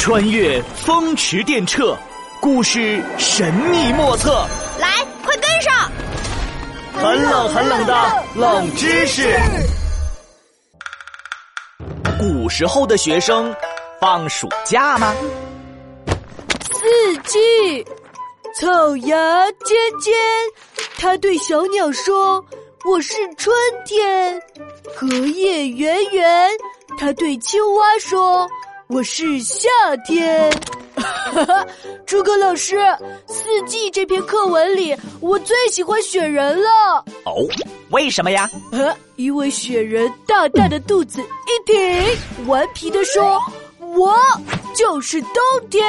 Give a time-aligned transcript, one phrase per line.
[0.00, 1.94] 穿越风驰电掣，
[2.40, 4.46] 故事神秘莫测。
[4.78, 5.90] 来，快跟上！
[6.94, 9.38] 很冷很冷的冷知识。
[12.16, 13.54] 古时候的学生
[14.00, 15.14] 放暑假吗？
[16.06, 17.84] 四季，
[18.54, 20.14] 草芽尖尖，
[20.96, 22.42] 他对小鸟说
[22.88, 23.54] ：“我是春
[23.84, 24.40] 天。”
[24.96, 26.50] 荷叶圆圆，
[26.98, 28.48] 他对青蛙说。
[28.88, 29.68] 我是夏
[30.06, 30.50] 天，
[32.06, 32.76] 诸葛老师，
[33.26, 37.04] 《四季》这篇课文里，我最喜欢雪人了。
[37.24, 37.46] 哦，
[37.90, 38.48] 为什么呀？
[38.72, 43.38] 呃，因为雪人大大的肚子一挺，顽皮的说
[43.78, 44.16] ：“我
[44.74, 45.32] 就是冬
[45.68, 45.84] 天。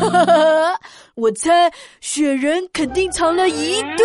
[1.18, 1.68] ”我猜
[2.00, 4.04] 雪人肯定藏了一肚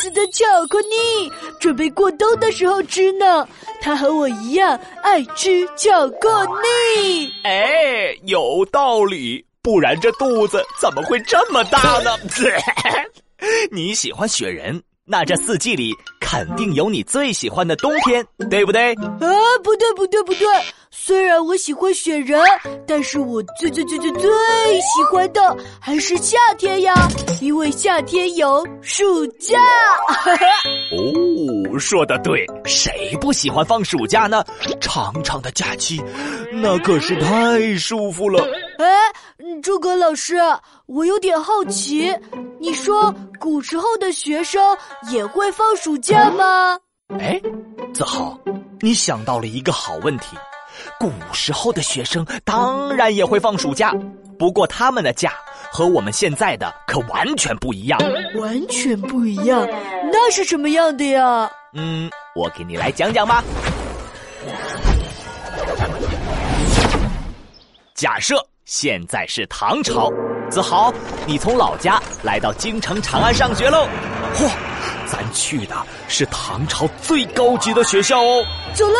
[0.00, 3.46] 子的巧克力，准备过冬的时候吃呢。
[3.80, 7.32] 他和我一样爱吃巧克力。
[7.44, 12.18] 哎，有道理，不然这肚子怎么会这么大呢？
[13.70, 18.92] 你喜欢雪人，那这四季里肯定有你最喜欢的冬天，对不对？
[18.92, 19.32] 啊，
[19.64, 20.46] 不对，不对，不对。
[20.90, 22.38] 虽然我喜欢雪人，
[22.86, 24.30] 但是我最最最最最
[24.80, 26.94] 喜欢的还是夏天呀，
[27.40, 29.58] 因为夏天有暑假。
[30.92, 34.44] 哦，说的对，谁不喜欢放暑假呢？
[34.80, 36.02] 长长的假期，
[36.52, 38.44] 那可是太舒服了。
[38.78, 38.86] 哎，
[39.62, 40.36] 诸葛老师，
[40.86, 42.14] 我有点好奇，
[42.60, 44.60] 你说古时候的学生
[45.10, 46.78] 也会放暑假吗？
[47.18, 47.40] 哎，
[47.92, 48.38] 子豪，
[48.80, 50.36] 你想到了一个好问题。
[51.00, 53.92] 古时候的学生当然也会放暑假，
[54.38, 55.32] 不过他们的假
[55.72, 57.98] 和我们现在的可完全不一样。
[58.36, 59.66] 完全不一样，
[60.12, 61.50] 那是什么样的呀？
[61.74, 63.42] 嗯，我给你来讲讲吧。
[67.94, 68.36] 假设
[68.68, 70.12] 现在是唐朝，
[70.50, 70.92] 子豪，
[71.24, 73.88] 你从老家来到京城长安上学喽。
[74.34, 74.46] 嚯，
[75.06, 75.74] 咱去的
[76.06, 78.44] 是唐朝最高级的学校哦。
[78.74, 78.98] 走喽，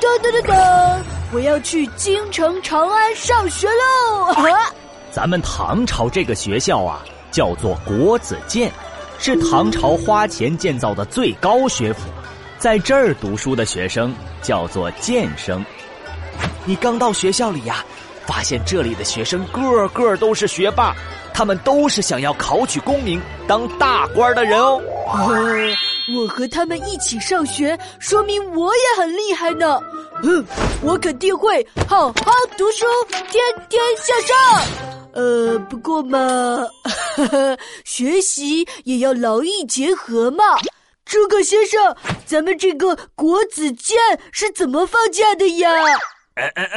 [0.00, 4.32] 噔噔噔噔，我要去京城长安上学喽。
[4.32, 4.72] 啊
[5.12, 7.00] 咱们唐朝这个学校啊，
[7.30, 8.72] 叫做国子监，
[9.20, 12.08] 是唐朝花钱建造的最高学府，
[12.58, 14.12] 在这儿读书的学生
[14.42, 15.64] 叫做监生。
[16.64, 17.84] 你刚到学校里呀，
[18.30, 20.94] 发现这里的学生个个都是学霸。
[21.34, 24.80] 他们都是想要考取功名、当大官的人哦。
[26.14, 29.80] 我和他们一起上学，说明我也很厉害呢。
[30.22, 30.44] 嗯，
[30.82, 32.84] 我肯定会好好读书，
[33.30, 34.64] 天天向上。
[35.14, 36.18] 呃，不过嘛，
[37.84, 40.44] 学习也要劳逸结合嘛。
[41.04, 41.96] 诸葛先生，
[42.26, 43.98] 咱们这个国子监
[44.30, 45.68] 是怎么放假的呀？
[46.34, 46.68] 嗯嗯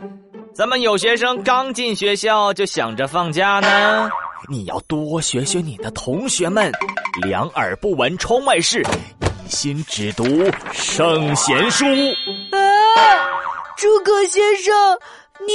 [0.00, 0.20] 嗯。
[0.56, 4.10] 怎么有学生刚进学校就想着放假呢？
[4.48, 6.72] 你要多学学你的同学们，
[7.26, 8.82] 两耳不闻窗外事，
[9.44, 10.24] 一心只读
[10.72, 11.84] 圣贤书。
[11.84, 12.58] 啊，
[13.76, 14.74] 诸葛先生，
[15.46, 15.52] 你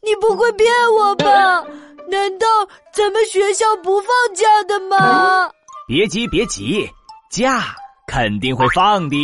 [0.00, 0.66] 你不会骗
[0.96, 1.62] 我吧？
[2.08, 2.46] 难道
[2.90, 5.50] 咱们学校不放假的吗？
[5.86, 6.88] 别急别急，
[7.30, 7.64] 假
[8.06, 9.16] 肯定会放的。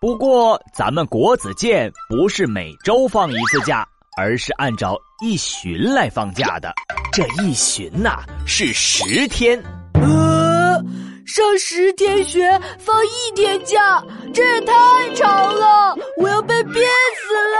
[0.00, 3.86] 不过咱们国子监不是每周放一次假。
[4.16, 6.72] 而是按照一旬来放假的，
[7.12, 9.60] 这一旬呐是十天。
[9.94, 10.80] 呃，
[11.26, 12.48] 上十天学，
[12.78, 14.72] 放一天假，这也太
[15.14, 16.82] 长了，我要被憋
[17.16, 17.58] 死了。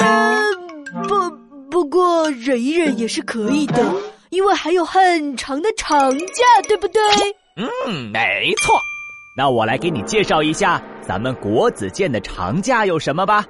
[0.00, 1.30] 嗯，不，
[1.70, 3.82] 不过忍一忍也是可以的，
[4.30, 7.02] 因为还有很长的长假，对不对？
[7.56, 8.78] 嗯，没错。
[9.36, 13.44] 那我来给你介绍一下咱们国子监的长假有什么吧。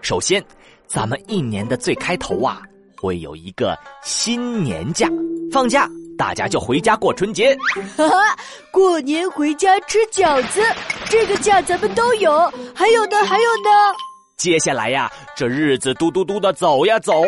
[0.00, 0.44] 首先。
[0.88, 2.62] 咱们一年的最开头啊，
[2.96, 5.06] 会有一个新年假，
[5.52, 7.54] 放假大家就回家过春节，
[7.94, 8.16] 哈哈，
[8.72, 10.62] 过年回家吃饺子，
[11.10, 12.50] 这个假咱们都有。
[12.74, 13.70] 还有呢，还有呢。
[14.38, 17.22] 接下来呀，这日子嘟嘟嘟的走呀走，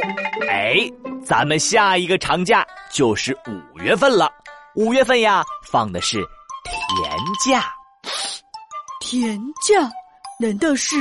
[0.48, 0.77] 哎，
[1.22, 4.33] 咱们下一个长假就是五月份了。
[4.74, 6.16] 五月份呀，放的是
[6.65, 7.12] 甜
[7.45, 7.71] 假。
[9.01, 9.91] 甜假？
[10.39, 10.97] 难道是？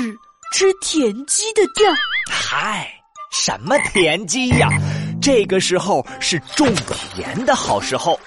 [0.52, 1.96] 吃田鸡的假？
[2.30, 2.88] 嗨，
[3.32, 4.70] 什么田鸡呀？
[5.22, 8.20] 这个时候是种田的好时候。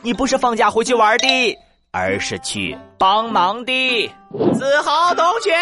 [0.00, 1.58] 你不是放假回去玩的，
[1.90, 4.12] 而是去帮忙的。
[4.54, 5.52] 子豪同学，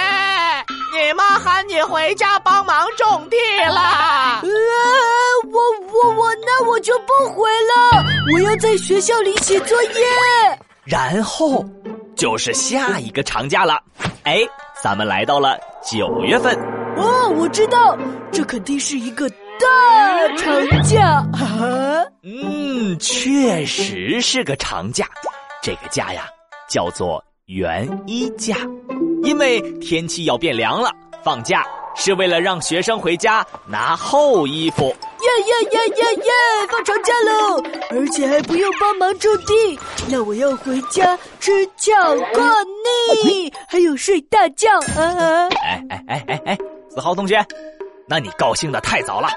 [0.94, 4.40] 你妈喊你回家帮忙种地了。
[4.42, 4.48] 呃，
[5.50, 5.58] 我
[5.92, 8.04] 我我，那我就不回了。
[8.34, 9.90] 我要在学校里写作业。
[10.84, 11.64] 然后
[12.14, 13.80] 就是下一个长假了。
[14.24, 14.46] 哎。
[14.82, 16.75] 咱们来到了九月份，哦，
[17.28, 17.96] 我知道，
[18.32, 21.24] 这肯定是一个大长假。
[22.22, 25.06] 嗯，确实是个长假。
[25.62, 26.26] 这个假呀，
[26.68, 28.56] 叫做元一假，
[29.22, 30.90] 因为天气要变凉了，
[31.24, 31.64] 放假
[31.96, 34.84] 是为了让学生回家拿厚衣服。
[34.86, 36.32] 耶耶耶耶耶！
[36.70, 39.76] 放长假喽，而且还不用帮忙种地。
[40.08, 41.92] 那我要回家吃巧
[42.32, 42.42] 克
[43.24, 44.68] 力，还有睡大觉。
[44.96, 45.48] 啊！
[45.64, 46.58] 哎哎哎哎哎，
[46.96, 47.44] 子豪同学，
[48.08, 49.28] 那你高兴的太早了，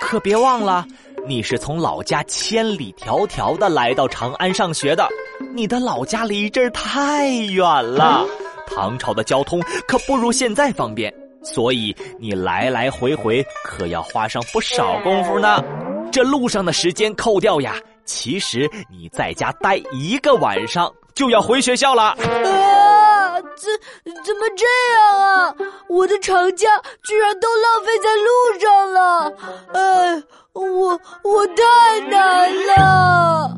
[0.00, 0.84] 可别忘了，
[1.24, 5.08] 你是从老家千里迢迢的来到长安上学的，
[5.54, 8.26] 你的老家离这儿太远了，
[8.66, 11.14] 唐朝的交通可不如现在方便。
[11.44, 15.62] 所以你来来回回可要花上不少功夫呢，
[16.10, 22.16] 这路上的时间扣掉呀，其实你在家待一个晚上就要回学校了。
[24.26, 25.54] 怎么这样啊？
[25.88, 29.32] 我的长假居然都浪费在路上了。
[29.72, 33.56] 哎，我我太难了。